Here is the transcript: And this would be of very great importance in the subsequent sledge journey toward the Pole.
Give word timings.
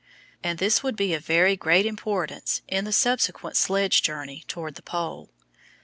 And 0.43 0.57
this 0.57 0.81
would 0.81 0.95
be 0.95 1.13
of 1.13 1.23
very 1.23 1.55
great 1.55 1.85
importance 1.85 2.63
in 2.67 2.85
the 2.85 2.91
subsequent 2.91 3.55
sledge 3.55 4.01
journey 4.01 4.43
toward 4.47 4.73
the 4.73 4.81
Pole. 4.81 5.29